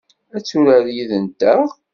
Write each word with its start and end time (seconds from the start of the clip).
Ad 0.35 0.43
turar 0.49 0.85
yid-nteɣ? 0.95 1.61